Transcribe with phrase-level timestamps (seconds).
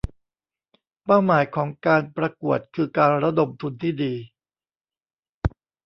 [1.05, 4.13] เป้าหมายของการประกวดคือการระดมทุนที่ดี